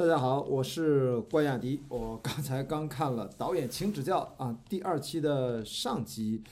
[0.00, 1.82] 大家好，我是关雅迪。
[1.86, 6.42] 我刚才刚看了导演请指教啊第二期的上集，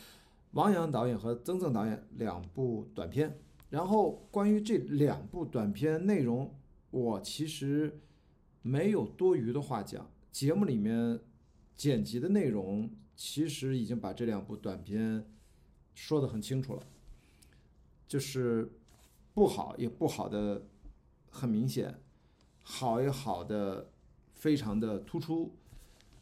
[0.50, 3.39] 王阳导演和曾曾导演两部短片。
[3.71, 6.55] 然后关于这两部短片内容，
[6.91, 7.99] 我其实
[8.61, 10.11] 没有多余的话讲。
[10.30, 11.19] 节目里面
[11.75, 15.25] 剪辑的内容其实已经把这两部短片
[15.95, 16.83] 说得很清楚了，
[18.07, 18.71] 就是
[19.33, 20.67] 不好也不好的
[21.30, 21.99] 很明显。
[22.71, 23.91] 好也好的，
[24.35, 25.57] 非常的突出，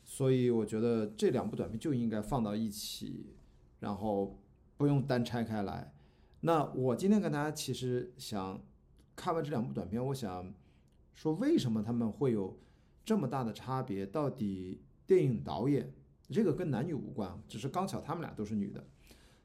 [0.05, 3.34] 所以我觉得这两部短片就应该放到一起，
[3.80, 4.38] 然后
[4.77, 5.92] 不用单拆开来。
[6.41, 8.62] 那我今天跟大家其实想
[9.16, 10.55] 看完这两部短片，我想
[11.14, 12.56] 说为什么他们会有
[13.05, 14.06] 这么大的差别？
[14.06, 15.92] 到底电影导演
[16.28, 18.86] 这个跟男女无关，只是刚巧他们俩都是女的。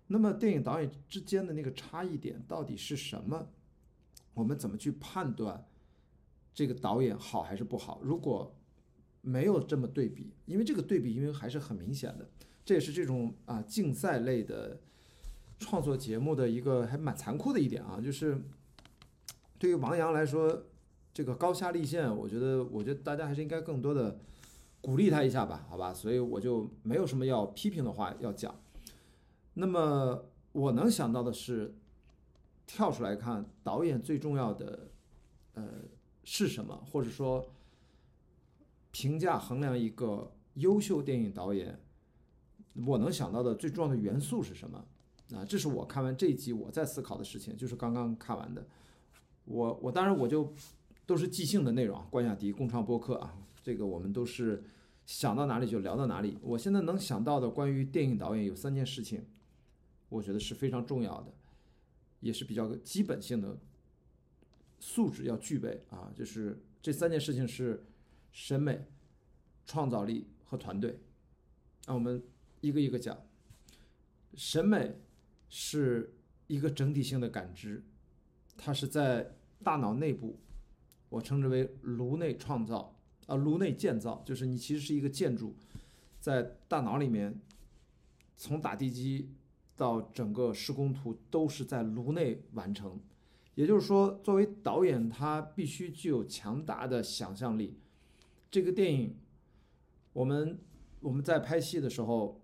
[0.06, 3.48] 那么电影导演之间的那个差异点到底是什么？
[4.36, 5.66] 我们怎么去判断？
[6.54, 8.02] 这个导演好还是不好？
[8.04, 8.54] 如果
[9.22, 12.30] 没有这么对比，因为这个对比，因为还是很明显的，
[12.66, 14.80] 这也是这种啊竞赛类的
[15.60, 18.42] 创作节目的一个还蛮残酷的一点啊，就是
[19.60, 20.64] 对于王阳来说，
[21.14, 24.20] 这个高下立现，我觉得，我觉得大家还是应该更多的
[24.82, 25.94] 鼓励他一下吧，好吧？
[25.94, 28.54] 所以我就没有什么要批评的话要讲。
[29.54, 31.76] 那么我能想到的是，
[32.66, 34.90] 跳出来看导演最重要的，
[35.54, 35.64] 呃。
[36.24, 36.76] 是什么？
[36.92, 37.46] 或者说，
[38.92, 41.80] 评价衡量一个优秀电影导演，
[42.86, 44.86] 我能想到的最重要的元素是什么？
[45.34, 48.68] 啊，这是我看完这一集我在思考的事情，就是刚刚看完的。
[49.46, 50.54] 我我当然我就
[51.06, 54.64] 都是即兴的内容，关雅迪共创播客啊，这个我们都是
[55.06, 56.38] 想到哪里就聊到哪里。
[56.42, 59.26] 我现在能想到的关于电影导演有三件事情，
[60.10, 61.34] 我觉得是非常重要的，
[62.20, 63.58] 也是比较基本性的。
[64.82, 67.86] 素质要具备啊，就是这三件事情是
[68.34, 68.86] 审美、
[69.66, 71.00] 创造力和团队。
[71.86, 72.22] 那我们
[72.60, 73.18] 一个一个讲。
[74.34, 74.96] 审美
[75.50, 76.16] 是
[76.48, 77.84] 一个整体性的感知，
[78.56, 80.40] 它是在大脑内部，
[81.10, 85.54] 我称之为颅内创造啊，颅内建造，就是你其实是一个建筑，
[86.22, 87.42] 在大脑里面，
[88.38, 89.30] 从打地基
[89.76, 92.98] 到整个施工图都是在颅内完成。
[93.56, 97.78] 也就是说，作为导演，他必须具有强大的想象力。
[98.50, 99.18] 这个电影，
[100.14, 100.60] 我们
[101.02, 102.42] 我们在拍戏的时候，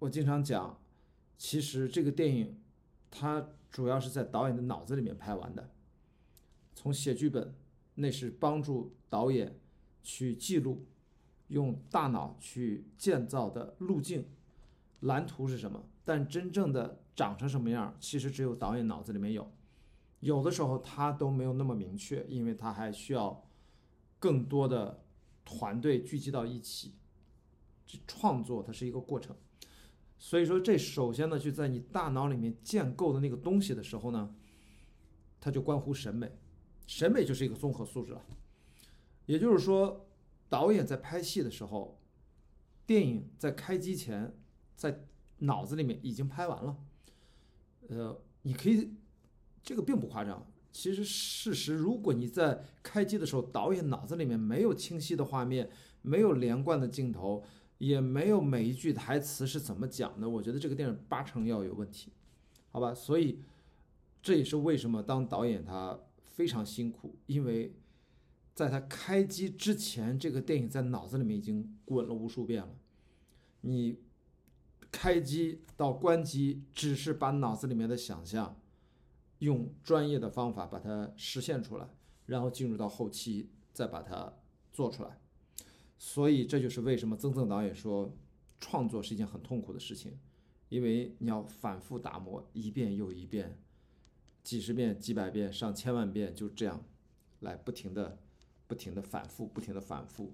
[0.00, 0.78] 我经常讲，
[1.38, 2.60] 其实这个电影，
[3.10, 5.70] 它主要是在导演的脑子里面拍完的。
[6.74, 7.54] 从写剧本，
[7.94, 9.58] 那是帮助导演
[10.02, 10.84] 去记录，
[11.48, 14.26] 用大脑去建造的路径、
[15.00, 15.84] 蓝图是什么？
[16.04, 19.48] 但真正的长成什么样，其实只有导演脑子里面有。
[20.22, 23.44] 有的时候他都没有那么明确，因为他还需要
[24.20, 25.02] 更多的
[25.44, 26.94] 团队聚集到一起，
[27.84, 29.34] 这创作它是一个过程。
[30.16, 34.32] 所以说，这首先呢，就在你大脑里面建构的那个东西的时候呢，
[35.40, 36.30] 它就关乎审美，
[36.86, 38.24] 审美就是一个综合素质了。
[39.26, 40.06] 也就是说，
[40.48, 42.00] 导演在拍戏的时候，
[42.86, 44.32] 电影在开机前
[44.76, 45.04] 在
[45.38, 46.76] 脑子里面已经拍完了，
[47.88, 48.94] 呃，你可以。
[49.62, 50.46] 这个并不夸张。
[50.72, 55.68] 其实事实，如果你在开机的时候，导演脑子里面没有清晰的画面，
[56.00, 57.44] 没有连贯的镜头，
[57.76, 62.10] 也没有每一句台词是怎么讲的，我觉得这个电影八成要有问题，
[62.70, 62.94] 好吧？
[62.94, 63.40] 所以
[64.22, 67.76] 这也是为什么当导演他非常辛苦，因为
[68.54, 72.78] 在他开机之前，这个电影在脑子里面已经滚了无数遍了。
[73.60, 73.98] 你
[74.90, 78.58] 开机到关机，只是把脑子里面的想象。
[79.42, 81.88] 用专业的方法把它实现出来，
[82.26, 84.32] 然后进入到后期再把它
[84.72, 85.18] 做出来。
[85.98, 88.16] 所以这就是为什么曾曾导演说，
[88.60, 90.16] 创作是一件很痛苦的事情，
[90.68, 93.58] 因为你要反复打磨一遍又一遍，
[94.44, 96.84] 几十遍、几百遍、上千万遍，就这样
[97.40, 98.20] 来不停的、
[98.68, 100.32] 不停的反复、不停的反复，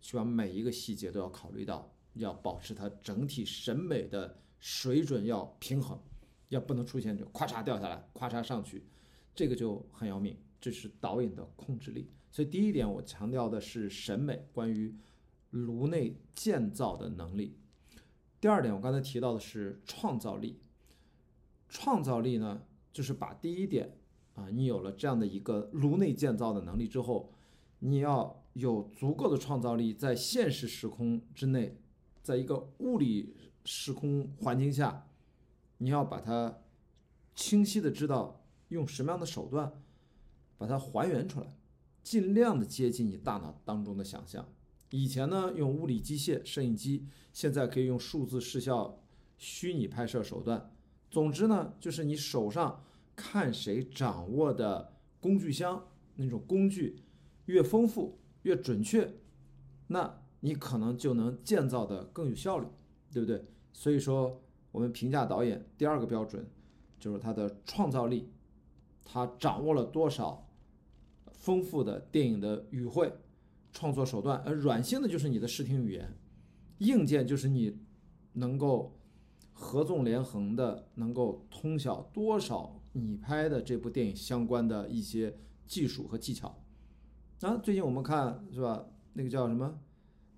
[0.00, 5.96] 去把每一个细节都要考虑到，要保持它整体审美的水准要平衡。
[6.48, 8.84] 要不能出现就咔嚓掉下来，咔嚓上去，
[9.34, 10.36] 这个就很要命。
[10.60, 12.10] 这是导演的控制力。
[12.30, 14.94] 所以第一点，我强调的是审美，关于
[15.50, 17.56] 颅内建造的能力。
[18.40, 20.58] 第二点，我刚才提到的是创造力。
[21.68, 22.62] 创造力呢，
[22.92, 23.96] 就是把第一点
[24.34, 27.32] 啊，你有了这样的一个颅内建造的能力之后，
[27.78, 31.76] 你要有足够的创造力，在现实时空之内，
[32.22, 35.04] 在一个物理时空环境下。
[35.78, 36.60] 你要把它
[37.34, 39.80] 清晰的知道用什么样的手段
[40.56, 41.56] 把它还原出来，
[42.02, 44.46] 尽量的接近你大脑当中的想象。
[44.90, 49.02] 以前呢，用物理机械摄影机，现在可以用数字视效
[49.36, 50.72] 虚拟拍摄手段。
[51.10, 52.82] 总之呢，就是你手上
[53.14, 55.86] 看谁掌握的工具箱
[56.16, 57.02] 那种工具
[57.46, 59.14] 越丰富、越准确，
[59.88, 62.66] 那你可能就能建造的更有效率，
[63.12, 63.44] 对不对？
[63.72, 64.42] 所以说，
[64.72, 66.46] 我们评价导演第二个标准
[66.98, 68.30] 就是他的创造力，
[69.04, 70.48] 他掌握了多少
[71.32, 73.12] 丰富的电影的语汇。
[73.70, 76.16] 创作手段，而软性的就是你的视听语言，
[76.78, 77.78] 硬件就是你
[78.32, 78.98] 能够
[79.52, 85.36] 合纵连横的，能够通晓多少你拍的这部电影相关的一些
[85.66, 86.58] 技术和技巧。
[87.42, 88.86] 啊，最近我们看是吧？
[89.12, 89.66] 那个叫什么《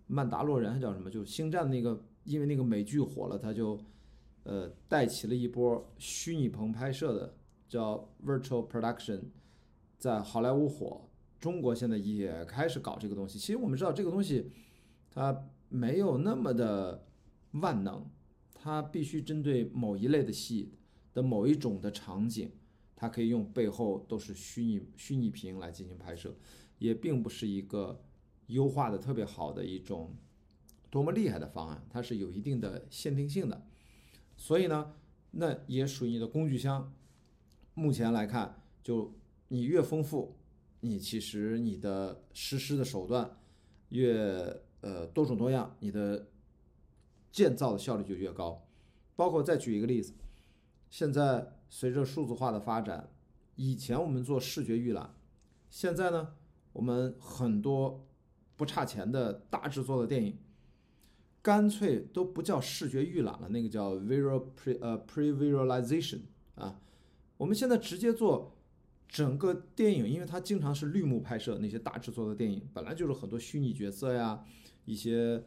[0.07, 1.09] 曼达洛人》还叫什么？
[1.09, 3.81] 就是星战那个，因为那个美剧火了，他就
[4.45, 7.35] 呃带起了一波虚拟棚拍摄的，
[7.69, 9.21] 叫 Virtual Production，
[9.99, 11.09] 在好莱坞火。
[11.39, 13.39] 中国现在也开始搞这个东西。
[13.39, 14.51] 其实我们知道这个东西，
[15.11, 17.07] 它没有那么的
[17.53, 18.05] 万能，
[18.53, 20.75] 它必须针对某一类的戏
[21.15, 22.51] 的某一种的场景，
[22.95, 26.37] 它可以用背后都是虚拟虚拟屏来进行拍摄，
[26.79, 28.05] 也并不是一个
[28.49, 30.15] 优化的特别好的一种
[30.91, 33.67] 多么厉害的方案，它是有一定的限定性的。
[34.41, 34.95] 所以呢，
[35.33, 36.91] 那也属于你的工具箱。
[37.75, 39.15] 目前来看，就
[39.49, 40.35] 你越丰富。
[40.81, 43.37] 你其实你的实施的手段
[43.91, 44.19] 越
[44.81, 46.31] 呃多种多样，你的
[47.31, 48.67] 建造的效率就越高。
[49.15, 50.15] 包括再举一个例子，
[50.89, 53.13] 现在随着数字化的发展，
[53.57, 55.15] 以前我们做视觉预览，
[55.69, 56.35] 现在呢，
[56.73, 58.09] 我们很多
[58.57, 60.39] 不差钱的大制作的电影，
[61.43, 66.21] 干脆都不叫视觉预览了，那个叫 visual pre 呃 previsualization
[66.55, 66.81] 啊，
[67.37, 68.57] 我们现在直接做。
[69.13, 74.45] 整个电影，因为它经常是绿幕拍摄，那些大制作的电影本来就是很多虚拟角色呀，
[74.85, 75.43] 一些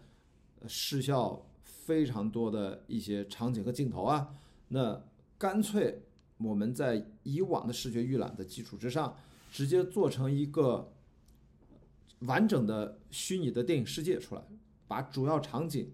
[0.67, 4.35] 视效非常多的一些场景和镜头啊，
[4.67, 5.01] 那
[5.37, 6.01] 干脆
[6.39, 9.15] 我们在以往的视觉预览的基础之上，
[9.49, 10.91] 直接做成一个
[12.19, 14.41] 完整的虚拟的电影世界出来，
[14.93, 15.91] 把主要场景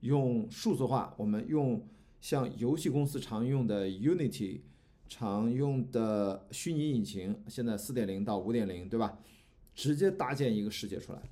[0.00, 1.84] 用数字化，我们用
[2.20, 4.60] 像游戏公司常用的 Unity。
[5.08, 9.18] 常用的虚拟引擎，现在四点零到五点零，对吧？
[9.74, 11.22] 直接搭建一个世界出来，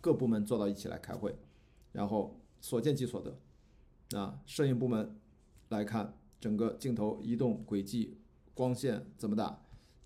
[0.00, 1.36] 各部门坐到一起来开会，
[1.92, 4.18] 然后所见即所得。
[4.18, 5.14] 啊，摄影部门
[5.70, 8.16] 来看整个镜头移动轨迹、
[8.54, 9.60] 光线怎么打，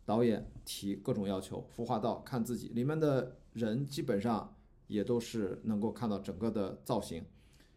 [0.05, 4.57] 导演提各种要求，孵化到看自己里面的人基本上
[4.91, 7.25] 也都是能够看到整个的造型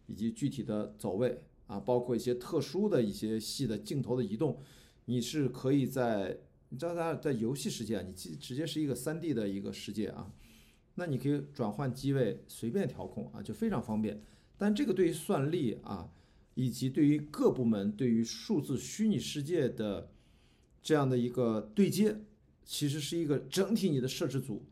[0.08, 4.60] 以及具体的走位啊，包括一些特殊的一些戏的镜头的移动。
[5.06, 6.36] 你是可以在，
[6.70, 10.34] 你知道在在游戏世界，啊你直直接是一个三 D 的一个世界啊，
[10.96, 14.24] 那你可以转换机位，随便调控啊，就非常方便。
[14.58, 16.10] 但这个对于算力啊，
[16.56, 20.10] 以及对于各部门对于数字虚拟世界的
[20.82, 22.18] 这样的一个对接，
[22.64, 24.64] 其实是一个整体你的摄制组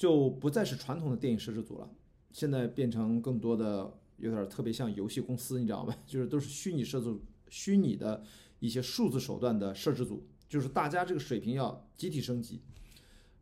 [0.00, 1.90] 就不再是传统的电影摄制组了，
[2.32, 5.94] 现在变成更多的有点特别像游戏公司，你知道吗？
[6.08, 7.14] 就是都是虚拟摄制
[7.50, 8.24] 虚拟的。
[8.60, 12.60] 一些数字手段的摄制组，就是大家这个水平要集体升级，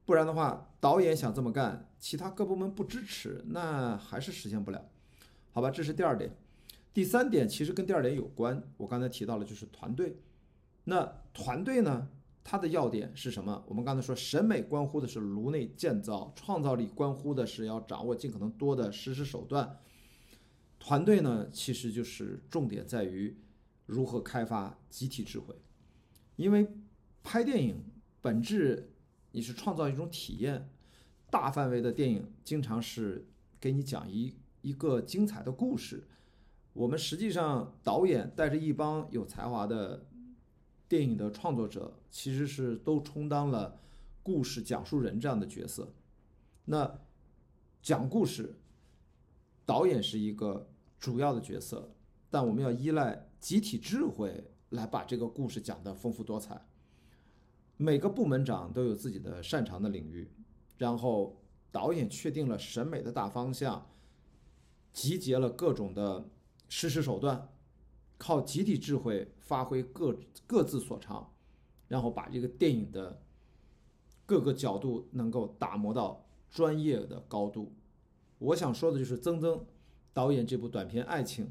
[0.05, 4.89] 不然的话，导演想这么干，其他各部门不支持，那还是实现不了，
[5.51, 5.73] 好吧？
[5.73, 6.37] 这是第二点，
[6.95, 10.17] 第三点其实跟第二点有关，我刚才提到了就是团队，
[10.85, 12.09] 那团队呢，
[12.51, 13.63] 它的要点是什么？
[13.69, 19.79] 我们刚才说，审美关乎的是颅内建造，创造力关乎的是要掌握尽可能多的实施手段，
[20.79, 23.37] 团队呢，其实就是重点在于。
[23.85, 25.55] 如何开发集体智慧？
[26.37, 26.67] 因为
[27.23, 27.83] 拍电影
[28.21, 28.93] 本质
[29.33, 30.71] 你是创造一种体验，
[31.31, 33.27] 大范围的电影经常是
[33.59, 36.07] 给你讲一一个精彩的故事。
[36.75, 40.07] 我们实际上导演带着一帮有才华的
[40.89, 43.79] 电影的创作者，其实是都充当了
[44.23, 45.93] 故事讲述人这样的角色。
[46.65, 46.99] 那
[47.83, 48.57] 讲故事，
[49.65, 50.69] 导演是一个
[50.99, 51.91] 主要的角色，
[52.31, 53.27] 但我们要依赖。
[53.41, 56.67] 集体智慧来把这个故事讲得丰富多彩。
[57.77, 60.29] 每个部门长都有自己的擅长的领域，
[60.77, 61.41] 然后
[61.71, 63.89] 导演确定了审美的大方向，
[64.93, 66.29] 集结了各种的
[66.69, 67.49] 实施手段，
[68.19, 70.15] 靠集体智慧发挥各
[70.47, 71.33] 各自所长，
[71.87, 73.23] 然后把这个电影的
[74.27, 77.75] 各个角度能够打磨到专业的高度。
[78.39, 79.65] 我想说的就是曾曾
[80.13, 81.47] 导演这部短片《爱情》。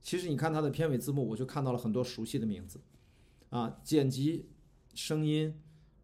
[0.00, 2.80] 其实你看它的片尾字幕，我就看到了很多熟悉的名字，
[3.48, 4.50] 啊，剪辑、
[4.94, 5.58] 声音，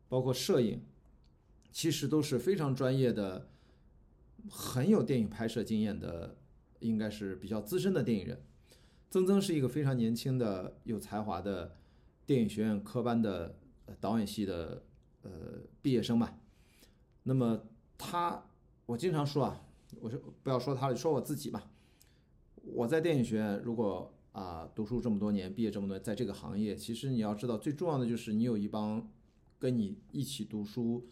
[0.08, 0.82] 包括摄影，
[1.70, 3.50] 其实都是非常专业的，
[4.48, 6.38] 很有电影拍摄经验的，
[6.78, 8.42] 应该是比较资深的电影人。
[9.10, 11.76] 曾曾是一个非常年轻的、有才华的
[12.24, 13.58] 电影学院科班的
[14.00, 14.84] 导演系的
[15.22, 15.30] 呃
[15.82, 16.38] 毕业生吧。
[17.24, 17.60] 那么
[17.98, 18.44] 他，
[18.86, 19.60] 我经常说啊，
[20.00, 21.70] 我说不要说他了，说我自己吧。
[22.62, 29.10] 我在电影学院，如果啊读书这么多年，毕业这么多年，在这个行业，其实你要知道，最重要的就是你有一帮
[29.58, 31.08] 跟你一起读书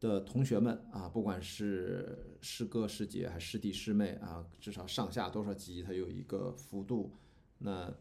[0.00, 7.12] 的同学们啊，不管是师哥师姐还是师弟师妹啊，至少上下多少级，它有一个幅度，
[7.58, 7.94] 那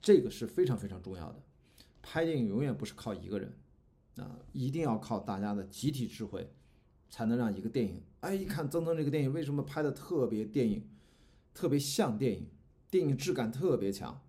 [0.00, 1.42] 这个是非常非常重要的。
[2.00, 3.52] 拍电影永远不是靠一个人
[4.16, 6.50] 啊，一定要靠大家的集体智慧，
[7.10, 10.88] 才能让一个电影，哎，一看曾曾这个电影为什么拍的特别电影，
[11.52, 12.48] 特别像电影，
[12.90, 14.22] 电影质感特别强，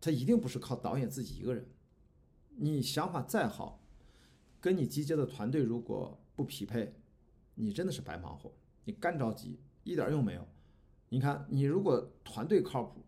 [0.00, 1.68] 它一定不是靠导演自己一个人，
[2.56, 3.84] 你想法再好。
[4.60, 6.94] 跟你集结的团队如果不匹配，
[7.54, 8.52] 你真的是白忙活，
[8.84, 10.46] 你干着急一点用没有。
[11.10, 13.04] 你看，你如果团队靠谱，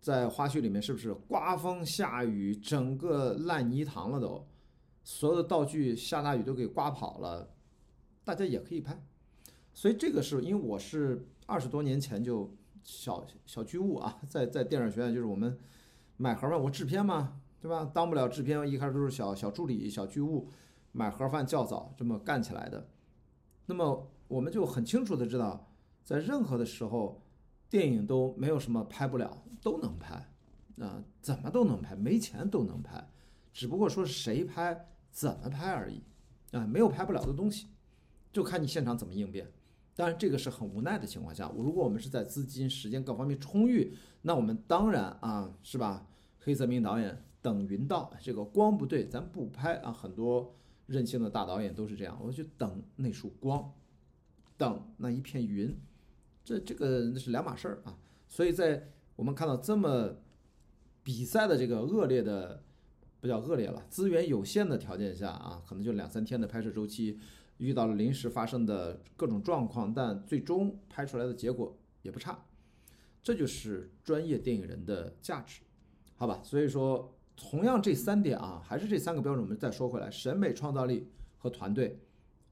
[0.00, 4.46] 在花絮里面是不是刮风下雨，整个烂泥塘了都，
[5.02, 7.54] 所有的道具下大雨都给刮跑了，
[8.24, 9.04] 大家也可以拍。
[9.72, 15.58] 所以这个是因为我是二十多年前就小小剧务啊，在在电影学院就是我们
[16.16, 17.40] 买盒嘛，我制片嘛。
[17.64, 17.90] 对吧？
[17.94, 20.50] 当不了制片，一开始都是小小助理、小剧务，
[20.92, 22.90] 买盒饭较早这么干起来的。
[23.64, 25.72] 那么我们就很清楚的知道，
[26.04, 27.22] 在任何的时候，
[27.70, 30.28] 电影都没有什么拍不了，都能拍，
[30.78, 33.02] 啊，怎么都能拍，没钱都能拍，
[33.50, 36.02] 只不过说谁拍、怎么拍而已，
[36.50, 37.68] 啊，没有拍不了的东西，
[38.30, 39.50] 就看你现场怎么应变。
[39.96, 46.06] 当然，这个是很无奈的情况下，如果我们是在资金、时间各方面充裕，那我们当然啊，是吧？
[46.40, 47.24] 黑泽明导演。
[47.44, 49.92] 等云到，这个光不对，咱不拍啊！
[49.92, 50.54] 很多
[50.86, 53.70] 任性的大导演都是这样，我就等那束光，
[54.56, 55.76] 等那一片云，
[56.42, 57.98] 这这个那是两码事儿啊。
[58.28, 60.16] 所以在我们看到这么
[61.02, 62.62] 比赛的这个恶劣的，
[63.20, 67.18] 不叫恶劣了，资源有限的条件下啊，可能就两三天的拍摄周期，
[67.58, 72.46] 遇到了临时发生的各种状况，但最终拍出来的结果也不差，
[73.22, 75.60] 这就是专业电影人的价值，
[76.16, 76.40] 好吧？
[76.42, 77.13] 所以说。
[77.36, 79.42] 同样这三点啊，还是这三个标准。
[79.42, 81.98] 我们再说回来，审美、创造力和团队，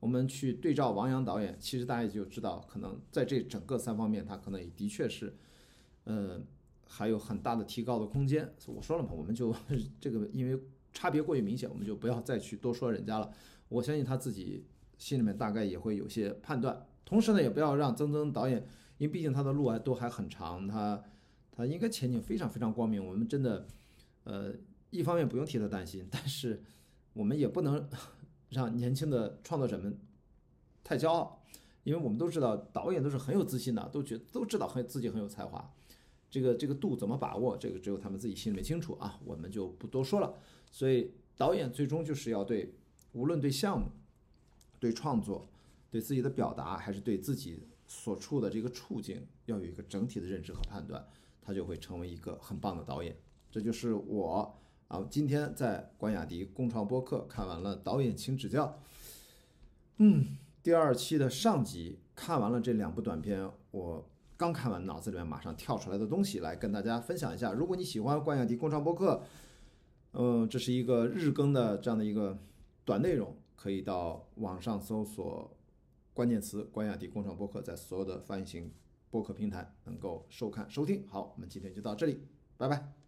[0.01, 5.33] 我们去对照王阳导演，其实大家也就知道，可能在这整个三方面，他可能也的确是，
[6.05, 6.41] 呃，
[6.85, 8.53] 还有很大的提高的空间。
[8.67, 9.55] 我说了嘛，我们就
[10.01, 10.61] 这个因为
[10.93, 13.33] 差别过于明显，我们就不要再去多说人家了。
[13.69, 14.67] 我相信他自己
[14.99, 16.85] 心里面大概也会有些判断。
[17.05, 18.59] 同时呢，也不要让曾曾导演，
[18.99, 21.01] 因为毕竟他的路还都还很长，他
[21.53, 23.07] 他应该前景非常非常光明。
[23.07, 23.65] 我们真的，
[24.25, 24.53] 呃。
[24.93, 26.63] 一方面不用替他担心，但是
[27.15, 27.89] 我们也不能
[28.51, 29.99] 让年轻的创作者们
[30.85, 31.43] 太骄傲，
[31.83, 35.73] 因为我们都知道导演都是很有自信的，都觉都知道很自己很有才华，
[36.31, 40.35] 这个这个度怎么把握，这个只有他们自己心里面清楚啊，我们就不多说了。
[40.71, 42.75] 所以导演最终就是要对
[43.13, 43.87] 无论对项目、
[44.79, 45.49] 对创作、
[45.91, 51.03] 对自己的表达，还是对自己所处的这个处境，要有一个整体的认知和判断，
[51.41, 53.17] 他就会成为一个很棒的导演。
[53.51, 54.59] 这就是我。
[54.93, 58.79] 啊，今天在关雅迪共创播客看完了导演请指教，
[59.97, 64.07] 嗯，第二期的上集看完了这两部短片，我
[64.37, 67.55] 刚看完，脑子里面马上跳出来的东西来跟大家分享一下。
[67.55, 69.23] 如果你喜欢关雅迪共创播客，
[70.13, 72.39] 嗯，这是一个日更的这样的一个
[72.85, 75.57] 短内容，可以到网上搜索
[76.13, 78.71] 关键词“关雅迪共创播客”，在所有的泛型
[79.09, 81.03] 播客平台能够收看收听。
[81.09, 82.21] 好，我们今天就到这里，
[82.59, 83.02] 拜拜。